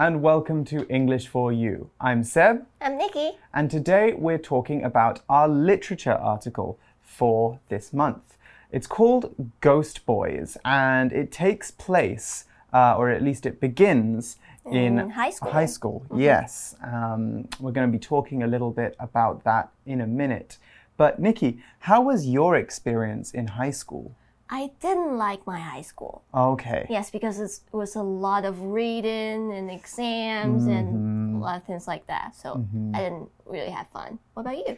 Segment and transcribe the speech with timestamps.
[0.00, 1.90] And welcome to English for You.
[2.00, 3.32] I'm Seb, I'm Nikki.
[3.52, 8.38] and today we're talking about our literature article for this month.
[8.72, 14.98] It's called Ghost Boys and it takes place, uh, or at least it begins, in,
[15.00, 15.52] In high school.
[15.52, 16.76] High school, yes.
[16.82, 20.56] Um, we're going to be talking a little bit about that in a minute.
[20.96, 24.16] But Nikki, how was your experience in high school?
[24.52, 26.22] I didn't like my high school.
[26.34, 26.84] Okay.
[26.90, 31.36] Yes, because it was a lot of reading and exams and mm-hmm.
[31.36, 32.34] a lot of things like that.
[32.34, 32.94] So mm-hmm.
[32.94, 34.18] I didn't really have fun.
[34.34, 34.76] What about you?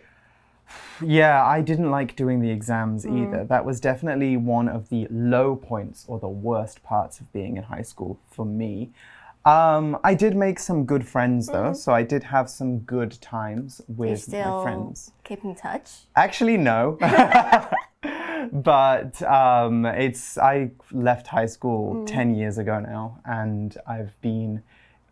[1.04, 3.22] Yeah, I didn't like doing the exams mm.
[3.22, 3.44] either.
[3.44, 7.64] That was definitely one of the low points or the worst parts of being in
[7.64, 8.90] high school for me.
[9.44, 11.74] Um, I did make some good friends though, mm-hmm.
[11.74, 15.12] so I did have some good times You with still my friends.
[15.24, 15.90] keep in touch?
[16.14, 16.96] Actually, no.
[18.50, 24.62] but um, it's I left high school ten years ago now, and I've been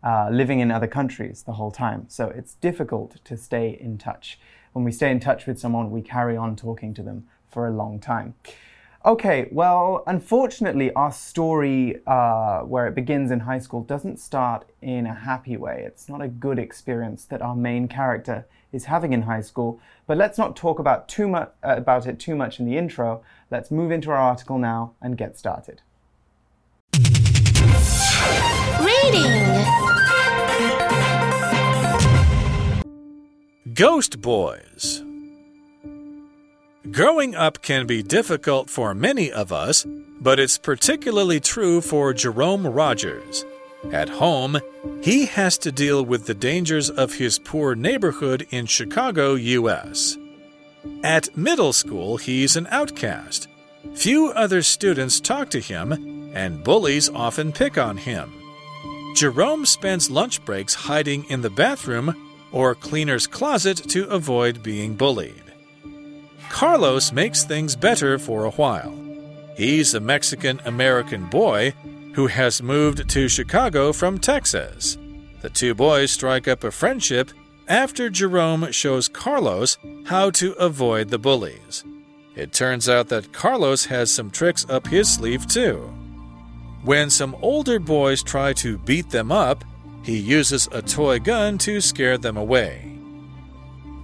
[0.03, 2.05] uh, living in other countries the whole time.
[2.07, 4.39] So it's difficult to stay in touch.
[4.73, 7.71] When we stay in touch with someone, we carry on talking to them for a
[7.71, 8.33] long time.
[9.03, 15.07] Okay, well, unfortunately, our story, uh, where it begins in high school, doesn't start in
[15.07, 15.83] a happy way.
[15.87, 19.79] It's not a good experience that our main character is having in high school.
[20.07, 23.23] But let's not talk about too much uh, about it too much in the intro.
[23.49, 25.81] Let's move into our article now and get started.
[28.79, 29.65] Reading!
[33.73, 35.03] Ghost Boys.
[36.91, 39.85] Growing up can be difficult for many of us,
[40.19, 43.45] but it's particularly true for Jerome Rogers.
[43.89, 44.59] At home,
[45.01, 50.17] he has to deal with the dangers of his poor neighborhood in Chicago, U.S.
[51.03, 53.47] At middle school, he's an outcast.
[53.95, 58.31] Few other students talk to him, and bullies often pick on him.
[59.15, 62.15] Jerome spends lunch breaks hiding in the bathroom
[62.51, 65.43] or cleaner's closet to avoid being bullied.
[66.49, 68.93] Carlos makes things better for a while.
[69.57, 71.73] He's a Mexican American boy
[72.13, 74.97] who has moved to Chicago from Texas.
[75.41, 77.31] The two boys strike up a friendship
[77.67, 81.83] after Jerome shows Carlos how to avoid the bullies.
[82.35, 85.77] It turns out that Carlos has some tricks up his sleeve, too.
[86.83, 89.63] When some older boys try to beat them up,
[90.03, 92.97] he uses a toy gun to scare them away.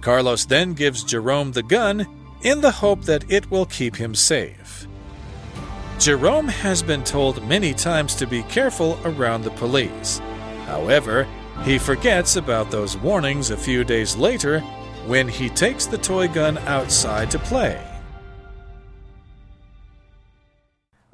[0.00, 2.06] Carlos then gives Jerome the gun
[2.42, 4.86] in the hope that it will keep him safe.
[5.98, 10.20] Jerome has been told many times to be careful around the police.
[10.64, 11.26] However,
[11.64, 14.60] he forgets about those warnings a few days later
[15.08, 17.84] when he takes the toy gun outside to play.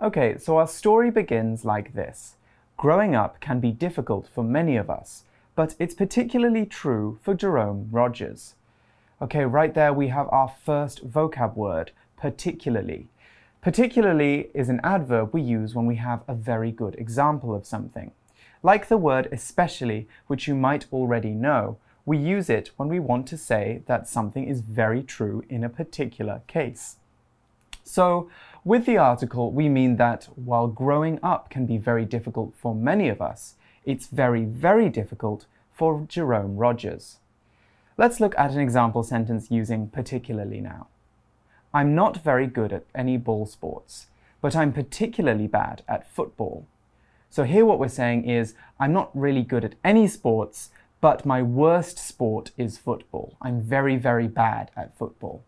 [0.02, 2.36] Okay, so our story begins like this
[2.76, 5.24] Growing up can be difficult for many of us,
[5.54, 8.54] but it's particularly true for Jerome Rogers.
[9.22, 13.08] Okay, right there we have our first vocab word, particularly.
[13.64, 18.12] Particularly is an adverb we use when we have a very good example of something.
[18.62, 23.26] Like the word especially, which you might already know, we use it when we want
[23.28, 26.96] to say that something is very true in a particular case.
[27.84, 28.28] So,
[28.66, 33.08] with the article, we mean that while growing up can be very difficult for many
[33.08, 33.54] of us,
[33.86, 37.16] it's very, very difficult for Jerome Rogers.
[37.96, 40.88] Let's look at an example sentence using particularly now.
[41.73, 44.07] I'm not very good at any ball sports,
[44.41, 46.63] but I'm particularly bad at football.
[47.29, 51.43] So, here what we're saying is, I'm not really good at any sports, but my
[51.43, 53.33] worst sport is football.
[53.39, 55.41] I'm very, very bad at football.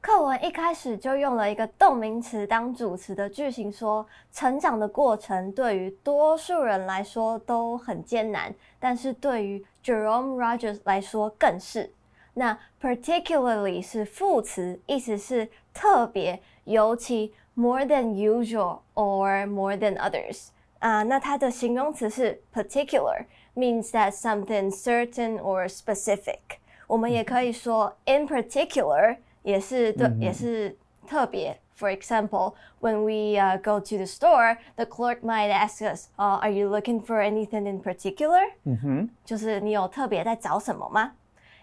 [0.00, 11.90] 课文一开始就用了一个动名词当主词的句型说，成长的过程对于多数人来说都很艰难，但是对于 Jerome Rogers 来说更是。
[12.36, 20.48] 那 particularly 是副词，意思是特别、尤其 more than usual or more than others
[20.78, 26.38] 啊、那它的形容词是 particular，means that something certain or specific。
[26.86, 29.16] 我们也可以说 in particular。
[29.44, 31.58] 也是对，也是特别。
[31.76, 36.48] For example, when we uh, go to the store, the clerk might ask us, uh, "Are
[36.48, 39.10] you looking for anything in particular?" 嗯哼。
[39.24, 41.14] 就是你有特别在找什么吗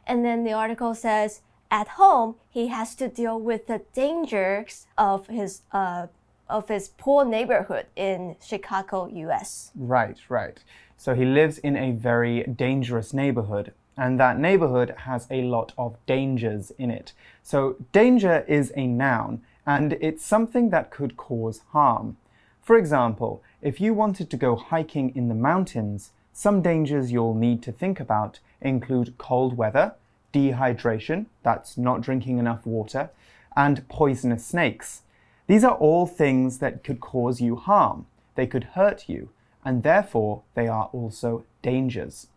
[0.07, 1.41] ？And then the article says,
[1.71, 6.07] at home, he has to deal with the dangers of his uh,
[6.49, 9.73] of his poor neighborhood in Chicago, U.S.
[9.75, 10.63] Right, right.
[10.97, 15.97] So he lives in a very dangerous neighborhood, and that neighborhood has a lot of
[16.07, 17.13] dangers in it.
[17.43, 22.17] So, danger is a noun, and it's something that could cause harm.
[22.63, 27.63] For example, if you wanted to go hiking in the mountains, Some dangers you'll need
[27.63, 29.95] to think about include cold weather,
[30.33, 33.11] dehydration, that's not drinking enough water,
[33.57, 35.03] and poisonous snakes.
[35.47, 38.07] These are all things that could cause you harm.
[38.35, 39.29] They could hurt you,
[39.65, 42.29] and therefore they are also dangers.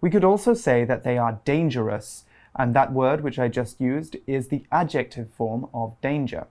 [0.00, 2.24] We could also say that they are dangerous,
[2.54, 6.46] and that word which I just used is the adjective form of danger.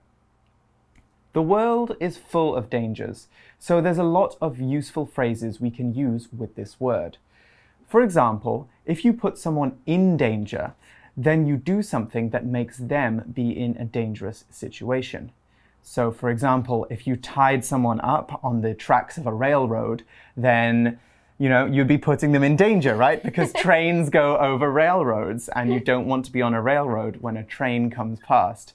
[1.32, 3.28] The world is full of dangers,
[3.58, 7.18] so there's a lot of useful phrases we can use with this word.
[7.86, 10.74] For example, if you put someone in danger,
[11.16, 15.32] then you do something that makes them be in a dangerous situation.
[15.82, 20.02] So, for example, if you tied someone up on the tracks of a railroad,
[20.36, 20.98] then
[21.38, 23.22] you know, you'd be putting them in danger, right?
[23.22, 27.36] Because trains go over railroads and you don't want to be on a railroad when
[27.36, 28.72] a train comes past.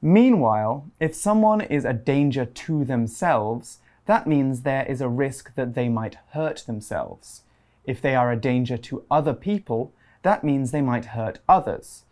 [0.00, 5.74] Meanwhile, if someone is a danger to themselves, that means there is a risk that
[5.74, 7.42] they might hurt themselves.
[7.84, 9.92] If they are a danger to other people,
[10.22, 12.04] that means they might hurt others.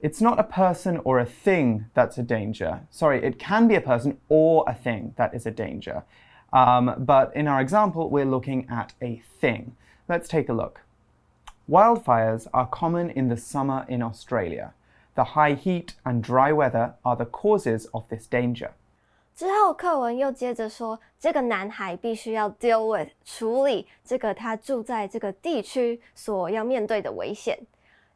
[0.00, 2.80] It's not a person or a thing that's a danger.
[2.90, 6.04] Sorry, it can be a person or a thing that is a danger.
[6.52, 9.76] Um, but in our example, we're looking at a thing.
[10.08, 10.80] Let's take a look.
[11.68, 14.72] Wildfires are common in the summer in Australia.
[15.14, 18.72] The high heat and dry weather are the causes of this danger.
[19.40, 27.58] 之后，课文又接着说，这个男孩必须要 deal with 处理这个他住在这个地区所要面对的危险。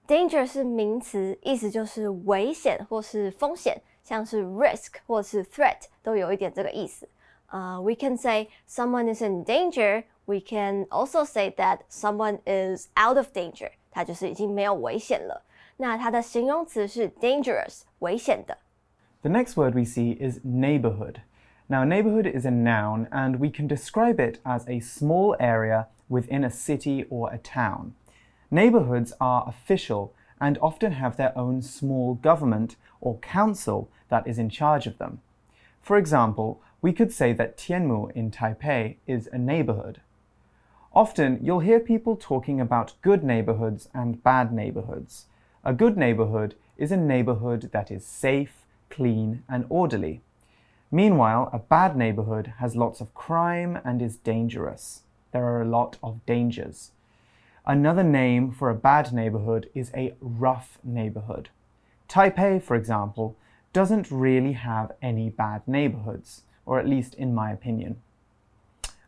[0.07, 7.09] Danger 是名词，意思就是危险或是风险，像是 risk 或是 threat 都有一点这个意思。
[7.53, 10.05] uh, we can say someone is in danger.
[10.27, 13.71] We can also say that someone is out of danger.
[13.91, 15.43] 他就是已经没有危险了。
[15.79, 18.59] 那它的形容词是 dangerous，危险的。
[19.25, 21.23] The next word we see is neighborhood.
[21.67, 26.45] Now, neighborhood is a noun, and we can describe it as a small area within
[26.45, 27.95] a city or a town.
[28.51, 34.51] Neighborhoods are official and often have their own small government or council that is in
[34.51, 35.23] charge of them.
[35.81, 40.03] For example, we could say that Tianmu in Taipei is a neighborhood.
[40.93, 45.29] Often, you'll hear people talking about good neighborhoods and bad neighborhoods.
[45.65, 48.64] A good neighborhood is a neighborhood that is safe,
[48.95, 50.21] clean, and orderly.
[50.91, 55.03] Meanwhile, a bad neighborhood has lots of crime and is dangerous.
[55.33, 56.93] There are a lot of dangers.
[57.67, 61.49] Another name for a bad neighborhood is a rough neighborhood.
[62.09, 63.37] Taipei, for example,
[63.73, 67.97] doesn't really have any bad neighborhoods or at least in my opinion.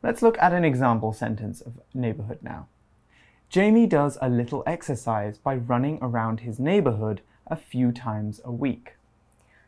[0.03, 2.67] Let's look at an example sentence of neighborhood now.
[3.49, 8.96] Jamie does a little exercise by running around his neighborhood a few times a week.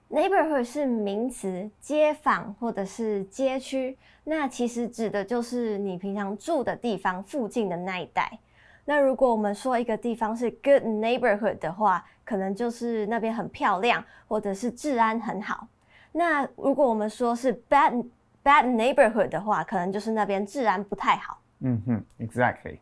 [0.09, 8.39] Neighborhood 是名词，街坊或者是街区，那其实指的就是你平常住的地方附近的那一带。
[8.85, 15.67] 那如果我们说一个地方是 good neighborhood 的话，可能就是那边很漂亮，或者是治安很好。
[16.11, 18.05] 那如果我们说是 bad
[18.43, 21.39] bad neighborhood 的话，可能就是那边治安不太好。
[21.61, 22.77] 嗯哼，exactly.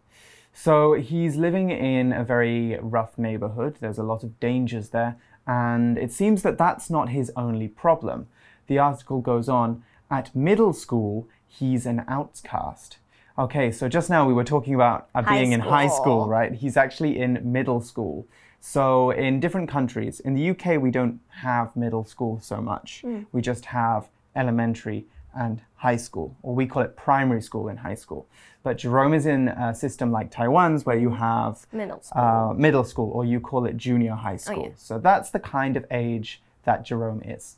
[0.53, 3.75] So he's living in a very rough neighborhood.
[3.79, 5.13] There's a lot of dangers there,
[5.46, 8.26] and it seems that that's not his only problem.
[8.66, 12.98] The article goes on at middle school, he's an outcast.
[13.38, 16.52] Okay, so just now we were talking about uh, being in high school, right?
[16.52, 18.26] He's actually in middle school.
[18.60, 23.02] So in different countries, in the UK, we don't have middle school so much.
[23.04, 23.26] Mm.
[23.32, 27.95] We just have elementary and high school, or we call it primary school in high
[27.95, 28.25] school.
[28.63, 32.83] But Jerome is in a system like Taiwan's where you have middle school, uh, middle
[32.83, 34.65] school or you call it junior high school.
[34.65, 34.75] Oh, yeah.
[34.75, 37.57] So that's the kind of age that Jerome is.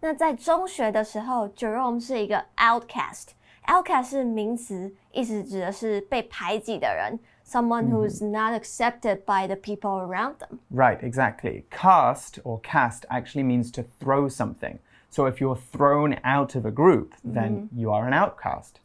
[0.00, 7.18] 那在中学的时候，Jerome 是一个 outcast。outcast 是名词，意思指的是被排挤的人。
[7.46, 7.96] someone mm-hmm.
[7.96, 10.58] who's not accepted by the people around them.
[10.70, 11.64] Right, exactly.
[11.70, 14.78] Cast or cast actually means to throw something.
[15.10, 17.78] So if you're thrown out of a group, then mm-hmm.
[17.78, 18.80] you are an outcast.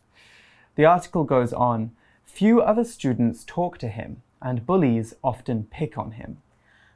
[0.75, 1.91] The article goes on
[2.25, 6.38] few other students talk to him, and bullies often pick on him.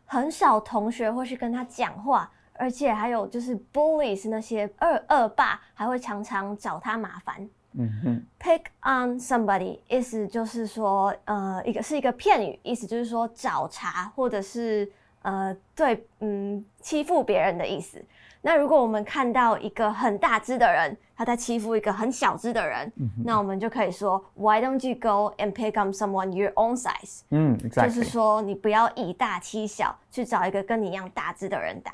[0.05, 7.49] 很少同学会去跟他讲话，而且还有就是 bullies 那些恶恶霸还会常常找他麻烦。
[7.77, 14.89] 嗯 Pick on somebody 意思就是说，呃，一个是一个片语，意思就是说找茬或者是
[15.23, 18.01] 呃对嗯欺负别人的意思。
[18.41, 22.91] 那如果我们看到一个很大只的人，他在欺负一个很小只的人，
[23.23, 27.21] 那我们就可以说，Why don't you go and pick on someone your own size？
[27.29, 27.85] 嗯，exactly。
[27.85, 31.93] 就是说你不要以大欺小，去找一个跟你一样大只的人打。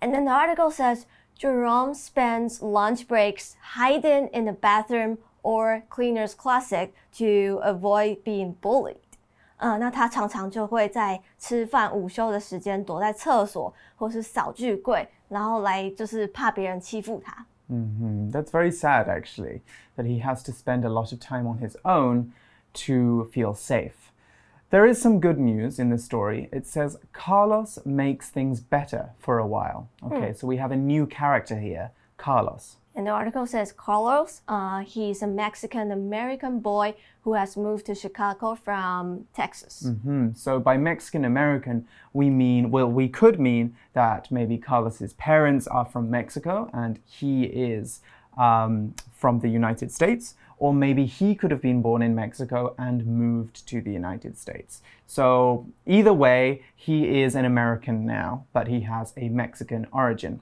[0.00, 1.04] And then the article says.
[1.38, 8.98] Jerome spends lunch breaks hiding in the bathroom or cleaner's closet to avoid being bullied.
[9.56, 17.46] 嗯，那他常常就会在吃饭午休的时间躲在厕所或是扫具柜， 然后来就是怕别人欺负他。
[17.68, 18.32] Mm -hmm.
[18.32, 19.60] That's very sad, actually,
[19.96, 22.32] that he has to spend a lot of time on his own
[22.86, 24.10] to feel safe.
[24.70, 26.48] There is some good news in the story.
[26.52, 29.88] It says Carlos makes things better for a while.
[30.02, 30.36] Okay, mm.
[30.36, 32.76] so we have a new character here, Carlos.
[32.95, 37.95] And the article says Carlos, uh, he's a Mexican American boy who has moved to
[37.95, 39.83] Chicago from Texas.
[39.83, 40.35] Mm -hmm.
[40.35, 45.85] So by Mexican American, we mean, well, we could mean that maybe Carlos's parents are
[45.89, 48.01] from Mexico and he is
[48.37, 53.05] um, from the United States, or maybe he could have been born in Mexico and
[53.05, 54.81] moved to the United States.
[55.07, 60.39] So either way, he is an American now, but he has a Mexican origin.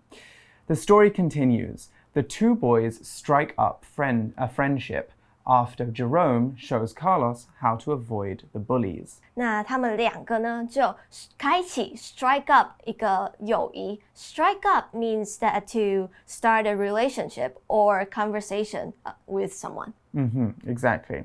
[0.68, 1.90] The story continues.
[2.15, 5.13] The two boys strike up friend, a friendship
[5.47, 9.21] after Jerome shows Carlos how to avoid the bullies.
[9.35, 10.95] 那他们两个呢，就
[11.39, 14.01] 开启 strike up 一个友谊。
[14.15, 19.93] Strike up means that to start a relationship or conversation uh, with someone.
[20.13, 21.25] Mm -hmm, exactly.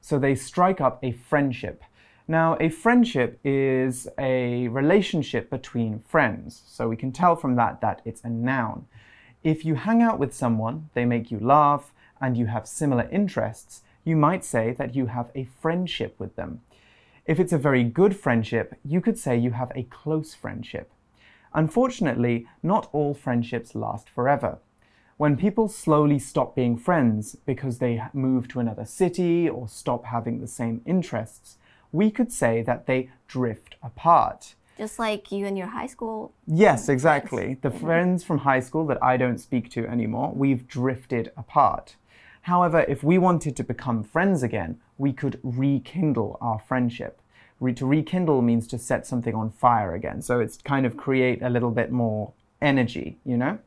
[0.00, 1.82] So they strike up a friendship.
[2.26, 6.62] Now, a friendship is a relationship between friends.
[6.66, 8.86] So we can tell from that that it's a noun.
[9.45, 13.83] If you hang out with someone, they make you laugh, and you have similar interests,
[14.03, 16.61] you might say that you have a friendship with them.
[17.27, 20.91] If it's a very good friendship, you could say you have a close friendship.
[21.53, 24.57] Unfortunately, not all friendships last forever.
[25.17, 30.41] When people slowly stop being friends because they move to another city or stop having
[30.41, 31.57] the same interests,
[31.91, 34.55] we could say that they drift apart.
[34.77, 36.33] Just like you and your high school.
[36.45, 37.57] Yes, exactly.
[37.61, 41.95] The friends from high school that I don't speak to anymore, we've drifted apart.
[42.41, 47.21] However, if we wanted to become friends again, we could rekindle our friendship.
[47.59, 50.21] Re to rekindle means to set something on fire again.
[50.21, 53.59] So it's kind of create a little bit more energy, you know?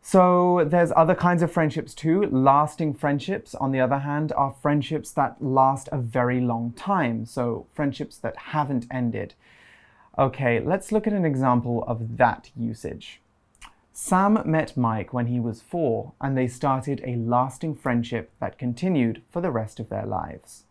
[0.00, 2.22] So there's other kinds of friendships too.
[2.30, 7.26] Lasting friendships, on the other hand, are friendships that last a very long time.
[7.26, 9.34] So friendships that haven't ended.
[10.17, 13.19] Okay, let's look at an example of that usage.
[13.91, 19.21] Sam met Mike when he was four, and they started a lasting friendship that continued
[19.31, 20.63] for the rest of their lives.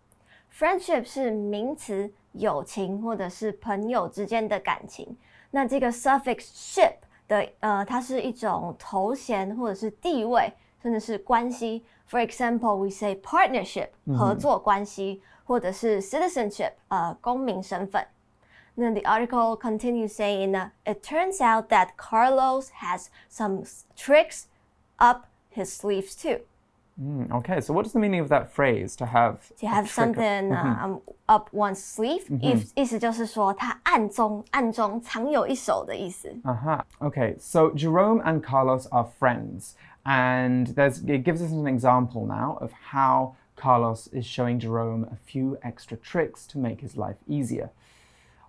[0.52, 5.16] Friendship 是名词，友情或者是朋友之间的感情。
[5.50, 6.94] 那这个 suffix ship
[7.26, 10.52] 的呃，它是一种头衔或者是地位，
[10.82, 11.84] 甚至是关系。
[12.08, 18.06] For example, we say partnership 合作关系，或者是 citizenship 呃公民身份。
[18.76, 23.64] then the article continues saying, uh, it turns out that Carlos has some
[23.96, 24.46] tricks
[24.98, 26.40] up his sleeves too.
[27.00, 28.94] Mm, okay, so what is the meaning of that phrase?
[28.96, 30.84] To have to have something uh, mm -hmm.
[30.84, 32.44] um, up one's sleeve，、mm hmm.
[32.44, 36.28] 意意思就是说他暗中暗中藏有一手的意思。
[36.44, 36.82] Uh huh.
[37.00, 42.58] Okay, so Jerome and Carlos are friends, and there's it gives us an example now
[42.60, 47.70] of how Carlos is showing Jerome a few extra tricks to make his life easier.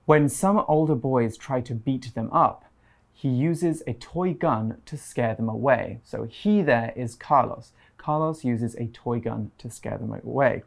[0.08, 2.64] When some older boys try to beat them up,
[3.12, 6.00] he uses a toy gun to scare them away.
[6.02, 7.72] So he there is Carlos.
[7.98, 10.62] Carlos uses a toy gun to scare them away.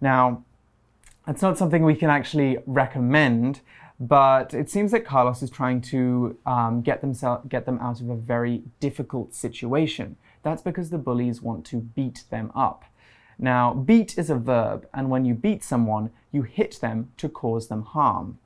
[0.00, 0.42] Now,
[1.26, 3.60] it's not something we can actually recommend,
[4.00, 7.04] but it seems that Carlos is trying to um, get,
[7.46, 10.16] get them out of a very difficult situation.
[10.42, 12.86] That's because the bullies want to beat them up.
[13.38, 17.68] Now, beat is a verb, and when you beat someone, you hit them to cause
[17.68, 18.38] them harm.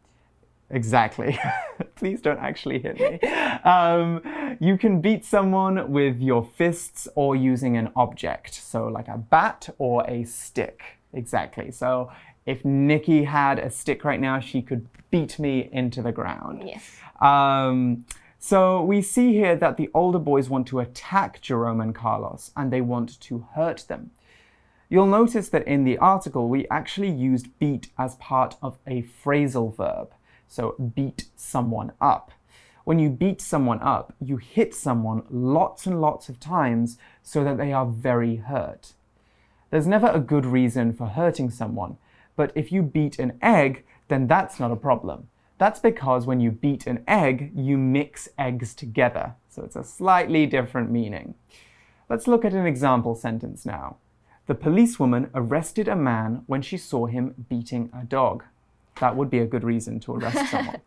[0.72, 1.38] Exactly.
[1.94, 3.20] Please don't actually hit me.
[3.62, 9.18] Um, you can beat someone with your fists or using an object, so like a
[9.18, 10.82] bat or a stick.
[11.12, 11.70] Exactly.
[11.70, 12.10] So
[12.46, 16.62] if Nikki had a stick right now, she could beat me into the ground.
[16.66, 16.96] Yes.
[17.20, 18.04] Um,
[18.38, 22.72] so we see here that the older boys want to attack Jerome and Carlos and
[22.72, 24.10] they want to hurt them.
[24.88, 29.74] You'll notice that in the article, we actually used beat as part of a phrasal
[29.76, 30.10] verb.
[30.52, 32.30] So beat someone up.
[32.84, 37.56] When you beat someone up, you hit someone lots and lots of times so that
[37.56, 38.92] they are very hurt.
[39.70, 41.96] There's never a good reason for hurting someone,
[42.36, 45.28] but if you beat an egg, then that's not a problem.
[45.56, 49.36] That's because when you beat an egg, you mix eggs together.
[49.48, 51.34] So it's a slightly different meaning.
[52.10, 53.96] Let's look at an example sentence now.
[54.48, 58.44] The policewoman arrested a man when she saw him beating a dog
[58.99, 60.79] that would be a good reason to arrest someone.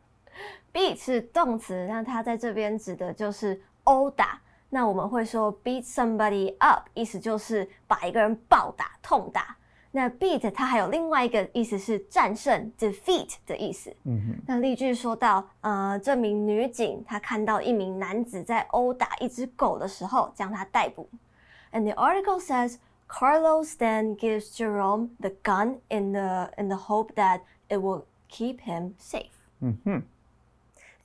[0.72, 4.40] beat 是动词，那它在这边指的就是殴打。
[4.68, 9.56] 那我们会说 beat somebody up，意思就是把一个人暴打、痛打。
[9.92, 13.92] 那 beat 它还有另外一个意思是战胜 defeat 的意思。
[14.04, 14.42] 嗯哼。
[14.46, 21.08] 那例句说到，呃，这名女警她看到一名男子在殴打一只狗的时候，将他逮捕。
[21.72, 22.76] And the article says
[23.08, 28.58] Carlos then gives Jerome the gun in the in the hope that it will keep
[28.60, 29.30] him safe.
[29.60, 30.02] 嗯哼。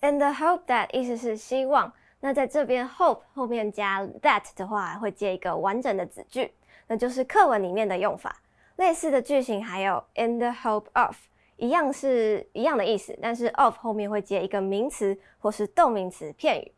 [0.02, 1.94] And the hope that 意思是希望。
[2.22, 6.52] 那在这边 hope 后面加 that 的话，会接一个完整的子句，
[6.88, 8.42] 那就是课文里面的用法。
[8.78, 11.16] 类似的句型还有 in the hope of，
[11.58, 16.72] 一样是一样的意思，但是 of 后面会接一个名词或是动名词片语。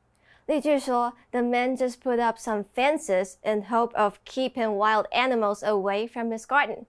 [0.48, 6.32] 例句说，The man just put up some fences in hope of keeping wild animals away from
[6.32, 6.86] his garden.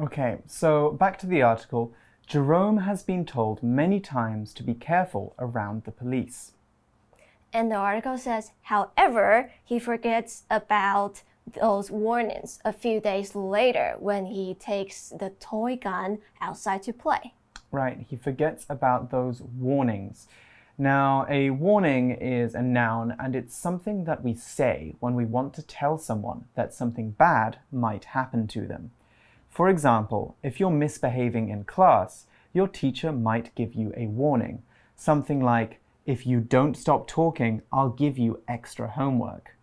[0.00, 1.92] Okay, so back to the article.
[2.26, 6.52] Jerome has been told many times to be careful around the police.
[7.52, 11.20] And the article says, however, he forgets about
[11.60, 17.34] those warnings a few days later when he takes the toy gun outside to play.
[17.70, 20.28] Right, he forgets about those warnings.
[20.78, 25.52] Now, a warning is a noun and it's something that we say when we want
[25.54, 28.92] to tell someone that something bad might happen to them.
[29.50, 34.62] For example, if you're misbehaving in class, your teacher might give you a warning.
[34.96, 39.56] Something like, if you don't stop talking, I'll give you extra homework.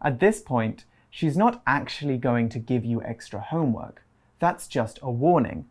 [0.00, 0.84] At this point,
[1.14, 4.02] She's not actually going to give you extra homework.
[4.38, 5.66] That's just a warning.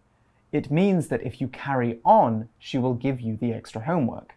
[0.51, 4.35] It means that if you carry on, she will give you the extra homework.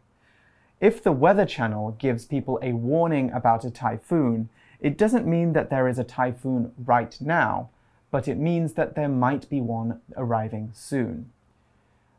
[0.81, 4.49] If the Weather Channel gives people a warning about a typhoon,
[4.81, 7.69] it doesn't mean that there is a typhoon right now,
[8.14, 11.26] but it means that there might be one arriving soon.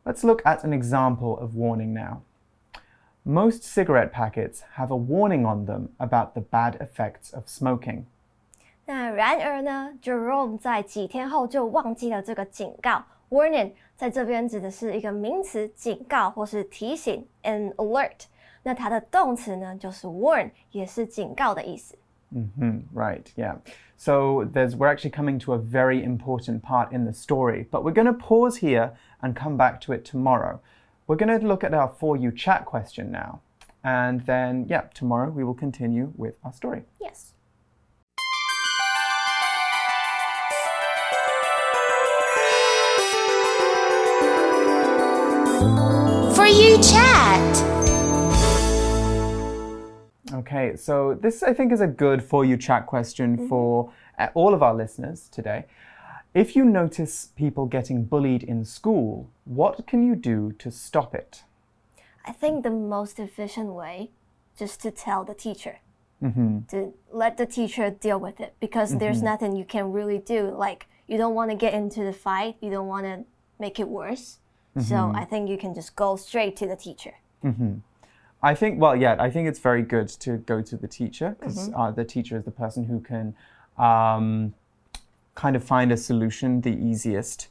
[0.04, 2.22] Let's look at an example of warning now.
[3.24, 8.04] Most cigarette packets have a warning on them about the bad effects of smoking.
[8.86, 18.24] 那然而呢，Jerome 在几天后就忘记了这个警告 warning，在这边指的是一个名词，警告或是提醒，an alert。
[18.62, 21.96] 那它的动词呢，就是 warn，也是警告的意思。
[22.33, 23.55] Mm -hmm, right, yeah.
[23.97, 28.03] So there's we're actually coming to a very important part in the story, but we're
[28.03, 30.59] going to pause here and come back to it tomorrow.
[31.07, 33.39] We're going to look at our for you chat question now.
[33.83, 36.81] And then, yeah, tomorrow we will continue with our story.
[36.99, 37.34] Yes.
[50.33, 53.47] Okay, so this I think is a good For You Chat question mm -hmm.
[53.47, 55.65] for uh, all of our listeners today.
[56.33, 61.45] If you notice people getting bullied in school, what can you do to stop it?
[62.25, 64.09] I think the most efficient way
[64.59, 65.75] just to tell the teacher.
[66.19, 66.65] Mm -hmm.
[66.65, 66.77] To
[67.17, 68.99] let the teacher deal with it because mm -hmm.
[68.99, 69.31] there's mm-hmm.
[69.31, 70.63] nothing you can really do.
[70.65, 73.25] Like, you don't want to get into the fight, you don't want to
[73.57, 74.39] make it worse.
[74.79, 75.15] So mm-hmm.
[75.15, 77.13] I think you can just go straight to the teacher.
[78.45, 81.57] I think, well, yeah, I think it's very good to go to the teacher because
[81.57, 81.81] mm-hmm.
[81.81, 83.33] uh, the teacher is the person who can
[83.79, 84.53] um,
[85.33, 87.47] kind of find a solution the easiest.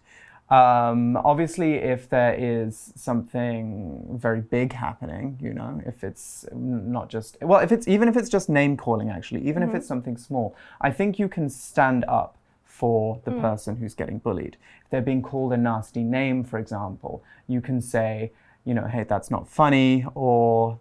[0.50, 7.38] Um, obviously, if there is something very big happening, you know, if it's not just,
[7.42, 9.70] well, if it's even if it's just name calling, actually, even mm -hmm.
[9.70, 13.40] if it's something small, I think you can stand up for the mm.
[13.40, 14.56] person who's getting bullied.
[14.84, 18.30] If they're being called a nasty name, for example, you can say,
[18.64, 20.78] you know, hey, that's not funny, or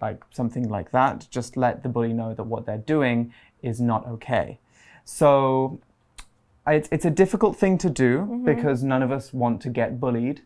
[0.00, 1.26] like something like that.
[1.30, 4.58] Just let the bully know that what they're doing is not okay.
[5.04, 5.80] So
[6.66, 8.44] it's, it's a difficult thing to do mm -hmm.
[8.44, 10.40] because none of us want to get bullied.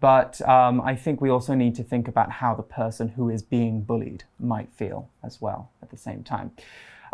[0.00, 3.42] But um, I think we also need to think about how the person who is
[3.42, 6.50] being bullied might feel as well at the same time.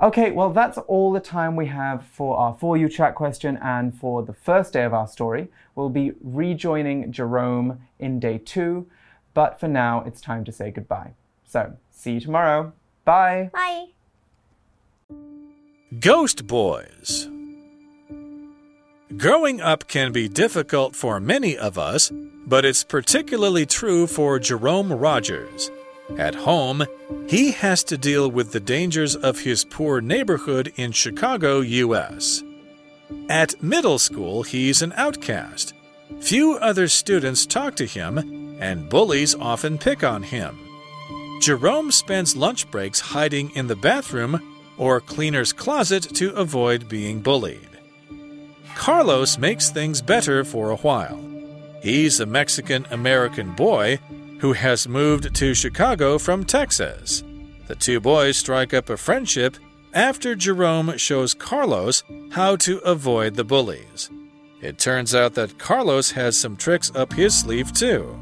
[0.00, 3.92] Okay, well, that's all the time we have for our For You chat question and
[3.92, 5.48] for the first day of our story.
[5.74, 8.86] We'll be rejoining Jerome in day two,
[9.34, 11.14] but for now, it's time to say goodbye.
[11.44, 12.72] So, see you tomorrow.
[13.04, 13.50] Bye.
[13.52, 13.86] Bye.
[15.98, 17.28] Ghost Boys.
[19.16, 22.12] Growing up can be difficult for many of us,
[22.46, 25.72] but it's particularly true for Jerome Rogers.
[26.16, 26.84] At home,
[27.28, 32.42] he has to deal with the dangers of his poor neighborhood in Chicago, U.S.
[33.28, 35.74] At middle school, he's an outcast.
[36.20, 40.58] Few other students talk to him, and bullies often pick on him.
[41.40, 47.68] Jerome spends lunch breaks hiding in the bathroom or cleaner's closet to avoid being bullied.
[48.74, 51.20] Carlos makes things better for a while.
[51.82, 54.00] He's a Mexican American boy
[54.38, 57.22] who has moved to Chicago from Texas.
[57.66, 59.56] The two boys strike up a friendship
[59.92, 64.10] after Jerome shows Carlos how to avoid the bullies.
[64.60, 68.18] It turns out that Carlos has some tricks up his sleeve, too.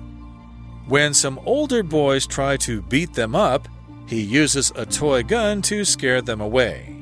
[0.86, 3.68] When some older boys try to beat them up,
[4.06, 6.96] he uses a toy gun to scare them away.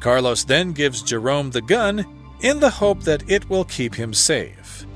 [0.00, 2.06] Carlos then gives Jerome the gun
[2.40, 4.86] in the hope that it will keep him safe.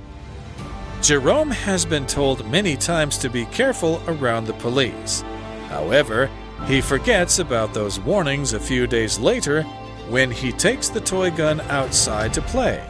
[1.03, 5.23] Jerome has been told many times to be careful around the police.
[5.67, 6.31] However,
[6.67, 9.65] he forgets about those warnings a few days later
[10.09, 12.81] when he takes the toy gun outside to play.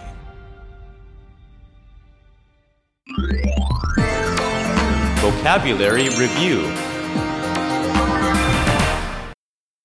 [5.23, 6.71] Vocabulary Review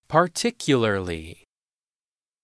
[0.09, 1.45] Particularly.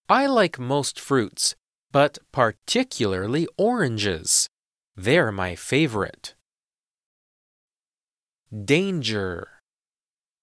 [0.08, 1.56] I like most fruits,
[1.92, 4.50] but particularly oranges.
[4.96, 6.36] They're my favorite.
[8.54, 9.48] Danger.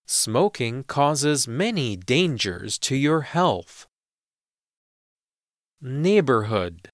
[0.06, 3.86] Smoking causes many dangers to your health.
[5.80, 6.88] Neighborhood.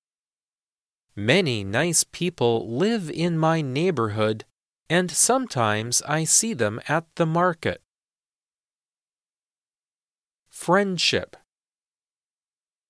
[1.16, 4.44] Many nice people live in my neighborhood,
[4.90, 7.80] and sometimes I see them at the market.
[10.50, 11.36] Friendship.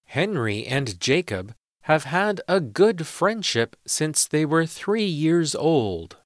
[0.07, 1.55] Henry and Jacob
[1.86, 6.17] have had a good friendship since they were three years old.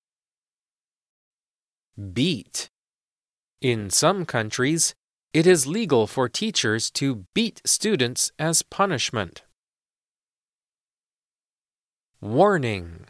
[2.13, 2.69] Beat.
[3.61, 4.93] In some countries,
[5.33, 9.43] it is legal for teachers to beat students as punishment.
[12.21, 13.05] Warning.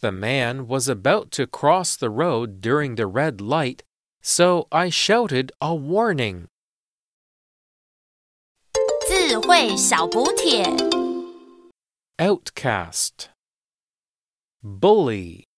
[0.00, 3.82] The man was about to cross the road during the red light,
[4.22, 6.48] so I shouted a warning.
[9.06, 11.07] 智慧小补帖。
[12.19, 13.29] Outcast.
[14.61, 15.48] Bully.